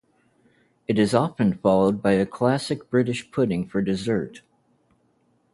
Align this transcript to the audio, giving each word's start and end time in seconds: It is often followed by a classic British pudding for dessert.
It 0.87 0.97
is 0.97 1.13
often 1.13 1.53
followed 1.53 2.01
by 2.01 2.13
a 2.13 2.25
classic 2.25 2.89
British 2.89 3.29
pudding 3.29 3.67
for 3.67 3.83
dessert. 3.83 4.41